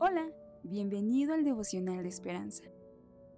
Hola, 0.00 0.28
bienvenido 0.62 1.34
al 1.34 1.42
devocional 1.42 2.04
de 2.04 2.08
esperanza. 2.08 2.62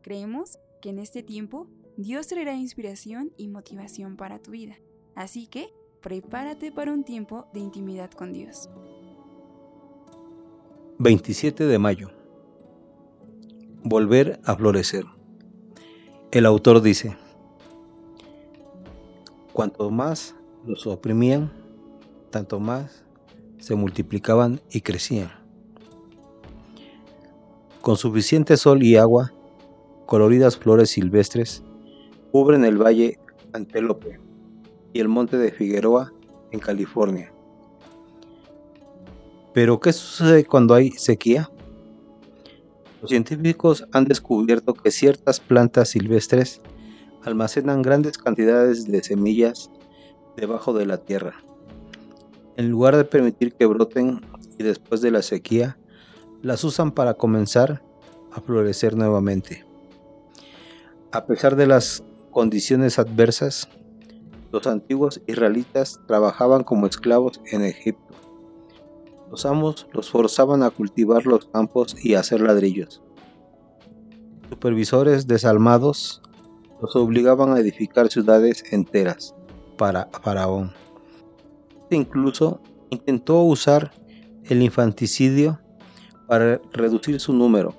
Creemos 0.03 0.59
que 0.83 0.90
en 0.90 0.98
este 0.98 1.23
tiempo 1.23 1.67
Dios 1.97 2.27
traerá 2.27 2.55
inspiración 2.55 3.33
y 3.39 3.48
motivación 3.48 4.19
para 4.19 4.40
tu 4.40 4.51
vida, 4.51 4.77
así 5.15 5.46
que 5.46 5.73
prepárate 6.03 6.71
para 6.71 6.93
un 6.93 7.03
tiempo 7.03 7.46
de 7.54 7.61
intimidad 7.61 8.11
con 8.11 8.35
Dios. 8.35 8.69
27 10.99 11.65
de 11.65 11.79
mayo. 11.79 12.10
Volver 13.83 14.38
a 14.45 14.54
florecer. 14.54 15.06
El 16.30 16.45
autor 16.45 16.82
dice, 16.82 17.16
cuanto 19.54 19.90
más 19.90 20.34
los 20.66 20.86
oprimían, 20.86 21.50
tanto 22.29 22.61
más 22.61 23.02
se 23.61 23.77
multiplicaban 23.77 24.61
y 24.70 24.82
crecían. 24.82 25.39
Con 27.82 27.96
suficiente 27.96 28.59
sol 28.59 28.82
y 28.82 28.96
agua, 28.96 29.32
coloridas 30.05 30.59
flores 30.59 30.91
silvestres 30.91 31.62
cubren 32.30 32.66
el 32.66 32.77
valle 32.77 33.18
Antelope 33.55 34.20
y 34.92 35.00
el 35.00 35.09
monte 35.09 35.38
de 35.38 35.50
Figueroa 35.50 36.12
en 36.50 36.60
California. 36.60 37.32
Pero 39.55 39.80
¿qué 39.80 39.95
sucede 39.95 40.45
cuando 40.45 40.74
hay 40.74 40.91
sequía? 40.91 41.50
Los 43.00 43.10
científicos 43.10 43.86
han 43.92 44.05
descubierto 44.05 44.74
que 44.74 44.91
ciertas 44.91 45.41
plantas 45.41 45.88
silvestres 45.88 46.60
almacenan 47.24 47.80
grandes 47.80 48.19
cantidades 48.19 48.84
de 48.84 49.02
semillas 49.02 49.70
debajo 50.36 50.74
de 50.74 50.84
la 50.84 50.98
tierra. 50.98 51.42
En 52.58 52.69
lugar 52.69 52.97
de 52.97 53.05
permitir 53.05 53.55
que 53.55 53.64
broten 53.64 54.20
y 54.58 54.64
después 54.64 55.00
de 55.00 55.10
la 55.10 55.22
sequía, 55.22 55.78
las 56.42 56.64
usan 56.64 56.92
para 56.92 57.14
comenzar 57.14 57.82
a 58.32 58.40
florecer 58.40 58.96
nuevamente. 58.96 59.64
A 61.12 61.27
pesar 61.27 61.56
de 61.56 61.66
las 61.66 62.05
condiciones 62.30 62.98
adversas, 62.98 63.69
los 64.52 64.66
antiguos 64.66 65.20
israelitas 65.27 66.00
trabajaban 66.06 66.64
como 66.64 66.86
esclavos 66.86 67.41
en 67.50 67.64
Egipto. 67.64 68.14
Los 69.30 69.47
amos 69.47 69.86
los 69.92 70.10
forzaban 70.10 70.62
a 70.62 70.70
cultivar 70.70 71.27
los 71.27 71.47
campos 71.47 71.97
y 72.02 72.14
a 72.14 72.20
hacer 72.20 72.41
ladrillos. 72.41 73.02
Supervisores 74.48 75.28
desalmados 75.28 76.22
los 76.80 76.97
obligaban 76.97 77.52
a 77.52 77.60
edificar 77.60 78.08
ciudades 78.08 78.64
enteras 78.72 79.34
para 79.77 80.08
Faraón. 80.22 80.72
Incluso 81.91 82.60
intentó 82.91 83.42
usar 83.42 83.92
el 84.44 84.62
infanticidio 84.62 85.60
para 86.31 86.61
reducir 86.73 87.19
su 87.19 87.33
número. 87.33 87.75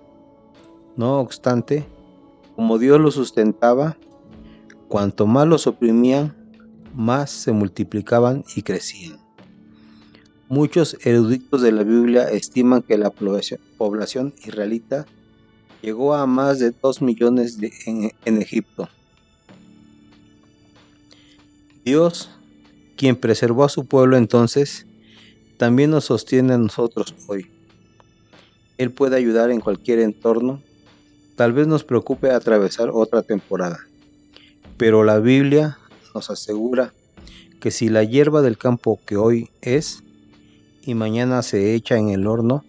No 0.97 1.21
obstante, 1.21 1.85
como 2.53 2.79
Dios 2.79 2.99
lo 2.99 3.09
sustentaba, 3.09 3.95
cuanto 4.89 5.25
más 5.25 5.47
los 5.47 5.67
oprimían, 5.67 6.35
más 6.93 7.31
se 7.31 7.53
multiplicaban 7.53 8.43
y 8.53 8.63
crecían. 8.63 9.21
Muchos 10.49 10.97
eruditos 11.05 11.61
de 11.61 11.71
la 11.71 11.83
Biblia 11.83 12.29
estiman 12.29 12.81
que 12.81 12.97
la 12.97 13.09
población 13.09 14.33
israelita 14.43 15.05
llegó 15.81 16.13
a 16.13 16.25
más 16.25 16.59
de 16.59 16.71
2 16.71 17.01
millones 17.01 17.57
en, 17.85 18.11
en 18.25 18.41
Egipto. 18.41 18.89
Dios, 21.85 22.29
quien 22.97 23.15
preservó 23.15 23.63
a 23.63 23.69
su 23.69 23.85
pueblo 23.85 24.17
entonces, 24.17 24.87
también 25.55 25.89
nos 25.91 26.03
sostiene 26.03 26.55
a 26.55 26.57
nosotros 26.57 27.15
hoy. 27.29 27.49
Él 28.81 28.89
puede 28.89 29.15
ayudar 29.15 29.51
en 29.51 29.61
cualquier 29.61 29.99
entorno. 29.99 30.59
Tal 31.35 31.53
vez 31.53 31.67
nos 31.67 31.83
preocupe 31.83 32.31
atravesar 32.31 32.89
otra 32.91 33.21
temporada. 33.21 33.81
Pero 34.75 35.03
la 35.03 35.19
Biblia 35.19 35.77
nos 36.15 36.31
asegura 36.31 36.91
que 37.59 37.69
si 37.69 37.89
la 37.89 38.03
hierba 38.03 38.41
del 38.41 38.57
campo 38.57 38.99
que 39.05 39.17
hoy 39.17 39.51
es 39.61 40.01
y 40.81 40.95
mañana 40.95 41.43
se 41.43 41.75
echa 41.75 41.97
en 41.97 42.09
el 42.09 42.25
horno, 42.25 42.65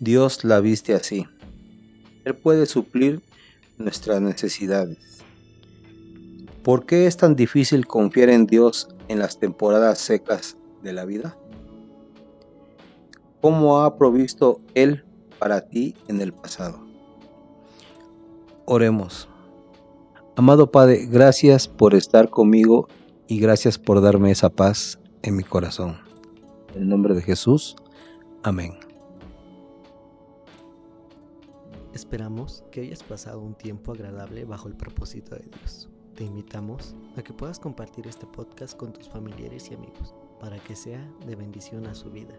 Dios 0.00 0.44
la 0.44 0.60
viste 0.60 0.92
así. 0.92 1.24
Él 2.26 2.34
puede 2.34 2.66
suplir 2.66 3.22
nuestras 3.78 4.20
necesidades. 4.20 5.24
¿Por 6.62 6.84
qué 6.84 7.06
es 7.06 7.16
tan 7.16 7.36
difícil 7.36 7.86
confiar 7.86 8.28
en 8.28 8.44
Dios 8.44 8.88
en 9.08 9.18
las 9.18 9.40
temporadas 9.40 9.98
secas 9.98 10.58
de 10.82 10.92
la 10.92 11.06
vida? 11.06 11.38
¿Cómo 13.40 13.80
ha 13.80 13.96
provisto 13.96 14.60
Él 14.74 15.04
para 15.38 15.62
ti 15.68 15.94
en 16.08 16.20
el 16.20 16.32
pasado. 16.32 16.78
Oremos. 18.64 19.28
Amado 20.36 20.70
Padre, 20.70 21.06
gracias 21.06 21.66
por 21.66 21.94
estar 21.94 22.30
conmigo 22.30 22.88
y 23.26 23.40
gracias 23.40 23.78
por 23.78 24.00
darme 24.00 24.30
esa 24.30 24.50
paz 24.50 24.98
en 25.22 25.36
mi 25.36 25.42
corazón. 25.42 25.98
En 26.74 26.82
el 26.82 26.88
nombre 26.88 27.14
de 27.14 27.22
Jesús. 27.22 27.76
Amén. 28.42 28.72
Esperamos 31.92 32.62
que 32.70 32.82
hayas 32.82 33.02
pasado 33.02 33.40
un 33.40 33.54
tiempo 33.54 33.92
agradable 33.92 34.44
bajo 34.44 34.68
el 34.68 34.76
propósito 34.76 35.34
de 35.34 35.44
Dios. 35.50 35.88
Te 36.14 36.24
invitamos 36.24 36.94
a 37.16 37.22
que 37.22 37.32
puedas 37.32 37.58
compartir 37.58 38.06
este 38.06 38.26
podcast 38.26 38.76
con 38.76 38.92
tus 38.92 39.08
familiares 39.08 39.70
y 39.70 39.74
amigos 39.74 40.14
para 40.40 40.58
que 40.58 40.76
sea 40.76 41.04
de 41.26 41.34
bendición 41.34 41.86
a 41.86 41.94
su 41.94 42.10
vida. 42.10 42.38